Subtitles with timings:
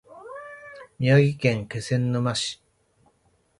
[0.97, 2.59] 宮城県気仙沼市